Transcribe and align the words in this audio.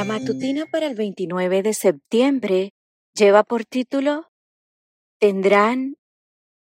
La 0.00 0.06
matutina 0.06 0.64
para 0.64 0.86
el 0.86 0.94
29 0.94 1.62
de 1.62 1.74
septiembre 1.74 2.72
lleva 3.14 3.44
por 3.44 3.66
título 3.66 4.30
Tendrán 5.18 5.98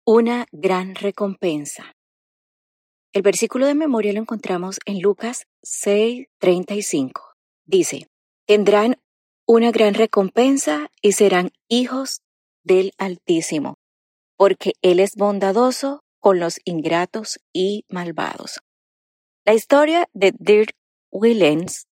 una 0.05 0.45
gran 0.51 0.93
recompensa. 0.93 1.95
El 3.11 3.23
versículo 3.23 3.65
de 3.65 3.73
memoria 3.73 4.13
lo 4.13 4.19
encontramos 4.19 4.77
en 4.85 5.01
Lucas 5.01 5.47
6:35. 5.63 7.33
Dice, 7.65 8.05
tendrán 8.45 9.01
una 9.47 9.71
gran 9.71 9.95
recompensa 9.95 10.91
y 11.01 11.13
serán 11.13 11.49
hijos 11.67 12.21
del 12.63 12.91
Altísimo, 12.99 13.79
porque 14.37 14.73
Él 14.83 14.99
es 14.99 15.15
bondadoso 15.15 16.03
con 16.19 16.39
los 16.39 16.59
ingratos 16.65 17.39
y 17.51 17.83
malvados. 17.89 18.59
La 19.43 19.55
historia 19.55 20.07
de 20.13 20.35
Dirk 20.37 20.75
Willens 21.09 21.87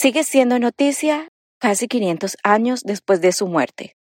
sigue 0.00 0.24
siendo 0.24 0.58
noticia 0.58 1.28
casi 1.58 1.86
500 1.86 2.38
años 2.42 2.80
después 2.84 3.20
de 3.20 3.32
su 3.32 3.46
muerte. 3.46 3.96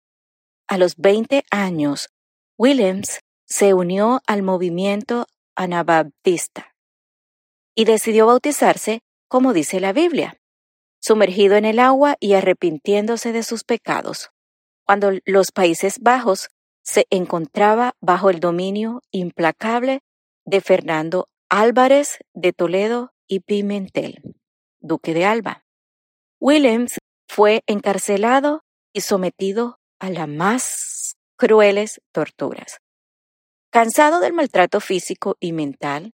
A 0.69 0.77
los 0.77 0.96
20 0.96 1.45
años, 1.50 2.10
Williams 2.59 3.20
se 3.46 3.72
unió 3.72 4.20
al 4.27 4.42
movimiento 4.42 5.24
anabaptista 5.55 6.74
y 7.74 7.86
decidió 7.86 8.27
bautizarse 8.27 9.00
como 9.27 9.55
dice 9.55 9.80
la 9.80 9.95
Biblia, 9.95 10.36
sumergido 11.00 11.56
en 11.56 11.64
el 11.64 11.78
agua 11.78 12.16
y 12.20 12.34
arrepintiéndose 12.34 13.33
de 13.33 13.42
sus 13.42 13.64
pecados, 13.64 14.28
cuando 14.84 15.12
los 15.24 15.50
Países 15.50 16.00
Bajos 16.00 16.50
se 16.83 17.06
encontraba 17.08 17.94
bajo 18.02 18.28
el 18.28 18.41
dominio 18.41 19.00
implacable 19.12 20.00
de 20.44 20.60
Fernando 20.60 21.30
Álvarez 21.48 22.19
de 22.34 22.52
Toledo 22.52 23.14
y 23.27 23.41
Pimentel, 23.41 24.20
duque 24.78 25.14
de 25.14 25.24
Alba. 25.24 25.66
Williams 26.48 26.98
fue 27.27 27.64
encarcelado 27.66 28.62
y 28.92 29.00
sometido 29.00 29.80
a 29.98 30.11
las 30.11 30.28
más 30.28 31.16
crueles 31.36 32.00
torturas. 32.12 32.78
Cansado 33.72 34.20
del 34.20 34.33
maltrato 34.33 34.78
físico 34.78 35.36
y 35.41 35.53
mental, 35.53 36.12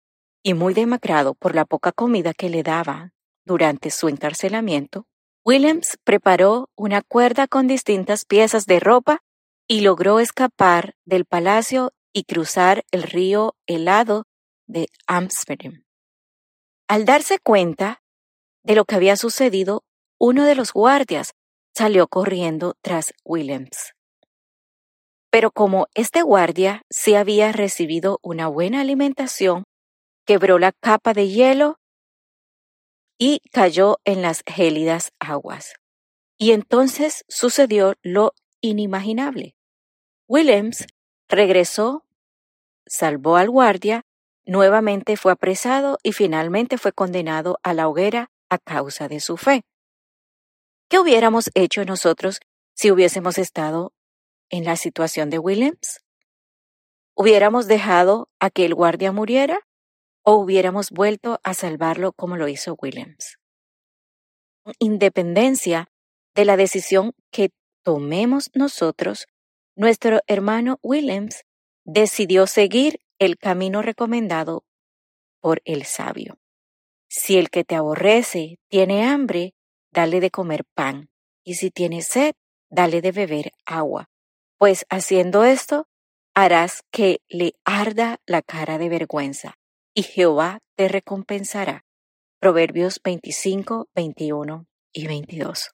y 0.43 0.55
muy 0.55 0.75
demacrado 0.75 1.35
por 1.35 1.55
la 1.55 1.65
poca 1.65 1.93
comida 1.93 2.35
que 2.35 2.51
le 2.51 2.65
daba 2.65 3.13
durante 3.45 3.93
su 3.93 4.09
encarcelamiento, 4.09 5.07
Williams 5.45 5.97
preparó 6.03 6.71
una 6.75 7.03
cuerda 7.03 7.47
con 7.47 7.69
distintas 7.69 8.25
piezas 8.25 8.67
de 8.67 8.81
ropa 8.81 9.21
y 9.69 9.83
logró 9.83 10.19
escapar 10.19 10.97
del 11.05 11.25
palacio 11.25 11.93
y 12.13 12.25
cruzar 12.25 12.85
el 12.91 13.05
río 13.05 13.55
helado 13.69 14.25
de 14.67 14.89
Amsterdam. 15.07 15.85
Al 16.89 17.05
darse 17.05 17.39
cuenta 17.39 18.03
de 18.65 18.75
lo 18.75 18.87
que 18.87 18.97
había 18.97 19.17
sucedido, 19.17 19.85
uno 20.19 20.45
de 20.45 20.55
los 20.55 20.73
guardias 20.73 21.35
salió 21.75 22.09
corriendo 22.09 22.75
tras 22.81 23.13
Williams. 23.25 23.93
Pero 25.31 25.51
como 25.51 25.89
este 25.95 26.23
guardia 26.23 26.83
sí 26.89 27.15
había 27.15 27.53
recibido 27.53 28.19
una 28.23 28.49
buena 28.49 28.81
alimentación, 28.81 29.65
quebró 30.25 30.59
la 30.59 30.73
capa 30.73 31.13
de 31.13 31.29
hielo 31.29 31.79
y 33.19 33.41
cayó 33.53 33.99
en 34.05 34.23
las 34.23 34.43
gélidas 34.47 35.13
aguas. 35.19 35.75
Y 36.39 36.53
entonces 36.53 37.25
sucedió 37.29 37.95
lo 38.03 38.33
inimaginable. 38.61 39.55
Williams 40.29 40.87
regresó, 41.29 42.05
salvó 42.87 43.37
al 43.37 43.51
guardia, 43.51 44.03
nuevamente 44.45 45.17
fue 45.17 45.33
apresado 45.33 45.99
y 46.03 46.13
finalmente 46.13 46.79
fue 46.79 46.93
condenado 46.93 47.59
a 47.63 47.75
la 47.75 47.89
hoguera 47.89 48.31
a 48.49 48.59
causa 48.59 49.09
de 49.09 49.21
su 49.21 49.37
fe. 49.37 49.63
¿Qué 50.89 51.01
hubiéramos 51.01 51.51
hecho 51.55 51.85
nosotros 51.85 52.41
si 52.75 52.93
hubiésemos 52.93 53.39
estado 53.39 53.93
en 54.51 54.65
la 54.65 54.77
situación 54.77 55.31
de 55.31 55.41
Williams? 55.41 56.05
¿Hubiéramos 57.17 57.67
dejado 57.67 58.29
a 58.39 58.51
que 58.51 58.65
el 58.65 58.75
guardia 58.75 59.11
muriera 59.11 59.59
o 60.23 60.37
hubiéramos 60.37 60.91
vuelto 60.91 61.41
a 61.43 61.55
salvarlo 61.55 62.13
como 62.13 62.37
lo 62.37 62.47
hizo 62.47 62.77
Williams? 62.81 63.39
Independencia 64.79 65.89
de 66.37 66.45
la 66.45 66.57
decisión 66.57 67.15
que 67.33 67.51
tomemos 67.83 68.51
nosotros, 68.55 69.27
nuestro 69.75 70.21
hermano 70.29 70.79
Williams 70.83 71.45
decidió 71.85 72.47
seguir 72.47 73.01
el 73.19 73.39
camino 73.39 73.83
recomendado 73.83 74.65
por 75.41 75.63
el 75.65 75.85
sabio. 75.85 76.39
Si 77.09 77.39
el 77.39 77.51
que 77.51 77.65
te 77.65 77.75
aborrece 77.75 78.59
tiene 78.69 79.05
hambre, 79.05 79.56
dale 79.93 80.21
de 80.21 80.31
comer 80.31 80.65
pan, 80.75 81.11
y 81.45 81.55
si 81.55 81.71
tiene 81.71 82.03
sed, 82.03 82.35
dale 82.71 83.01
de 83.01 83.13
beber 83.13 83.53
agua, 83.65 84.09
pues 84.59 84.87
haciendo 84.91 85.45
esto 85.45 85.87
harás 86.35 86.83
que 86.91 87.21
le 87.29 87.55
arda 87.65 88.19
la 88.27 88.43
cara 88.43 88.79
de 88.79 88.89
vergüenza, 88.89 89.55
y 89.95 90.03
Jehová 90.03 90.61
te 90.77 90.89
recompensará. 90.89 91.85
Proverbios 92.39 93.01
25, 93.03 93.89
21 93.95 94.67
y 94.93 95.07
22. 95.07 95.71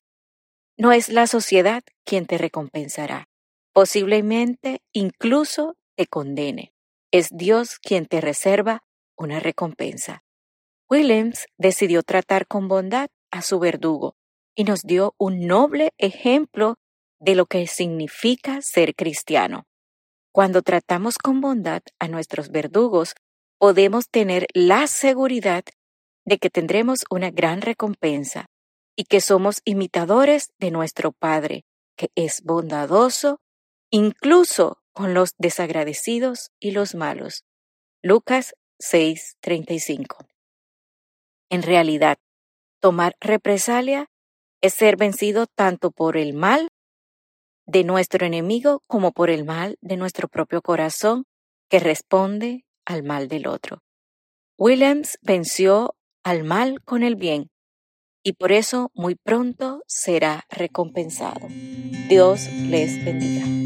No 0.77 0.93
es 0.93 1.09
la 1.09 1.27
sociedad 1.27 1.83
quien 2.05 2.27
te 2.27 2.39
recompensará, 2.39 3.28
posiblemente 3.72 4.81
incluso 4.93 5.77
te 5.97 6.06
condene. 6.06 6.72
Es 7.11 7.28
Dios 7.31 7.78
quien 7.78 8.06
te 8.06 8.21
reserva 8.21 8.84
una 9.17 9.41
recompensa. 9.41 10.22
Williams 10.89 11.47
decidió 11.59 12.03
tratar 12.03 12.47
con 12.47 12.69
bondad 12.69 13.09
a 13.32 13.43
su 13.43 13.59
verdugo 13.59 14.15
y 14.54 14.62
nos 14.62 14.82
dio 14.82 15.15
un 15.19 15.47
noble 15.48 15.93
ejemplo 15.98 16.76
de 17.19 17.34
lo 17.34 17.47
que 17.47 17.66
significa 17.66 18.62
ser 18.62 18.94
cristiano. 18.94 19.65
Cuando 20.32 20.62
tratamos 20.62 21.19
con 21.19 21.41
bondad 21.41 21.82
a 21.98 22.09
nuestros 22.09 22.50
verdugos, 22.50 23.15
podemos 23.59 24.09
tener 24.09 24.47
la 24.54 24.87
seguridad 24.87 25.65
de 26.25 26.38
que 26.38 26.50
tendremos 26.50 27.04
una 27.10 27.31
gran 27.31 27.60
recompensa 27.60 28.47
y 28.97 29.04
que 29.04 29.21
somos 29.21 29.60
imitadores 29.65 30.53
de 30.59 30.71
nuestro 30.71 31.12
Padre, 31.12 31.65
que 31.97 32.10
es 32.15 32.42
bondadoso, 32.42 33.41
incluso 33.91 34.78
con 34.92 35.15
los 35.15 35.34
desagradecidos 35.38 36.50
y 36.60 36.72
los 36.72 36.94
malos. 36.94 37.44
Lucas 38.03 38.54
6:35. 38.78 40.26
En 41.50 41.62
realidad, 41.62 42.19
tomar 42.82 43.15
represalia 43.20 44.09
es 44.60 44.75
ser 44.75 44.97
vencido 44.97 45.47
tanto 45.47 45.93
por 45.93 46.16
el 46.16 46.34
mal 46.34 46.69
de 47.65 47.84
nuestro 47.84 48.26
enemigo 48.26 48.82
como 48.87 49.12
por 49.12 49.31
el 49.31 49.44
mal 49.44 49.76
de 49.81 49.97
nuestro 49.97 50.28
propio 50.28 50.60
corazón 50.60 51.25
que 51.71 51.78
responde 51.78 52.65
al 52.84 53.04
mal 53.04 53.28
del 53.28 53.47
otro. 53.47 53.78
Williams 54.59 55.16
venció 55.22 55.94
al 56.25 56.42
mal 56.42 56.82
con 56.84 57.04
el 57.04 57.15
bien 57.16 57.50
y 58.25 58.34
por 58.34 58.53
eso 58.53 58.91
muy 58.94 59.15
pronto 59.15 59.82
será 59.87 60.44
recompensado. 60.50 61.47
Dios 62.09 62.48
les 62.69 63.04
bendiga. 63.04 63.62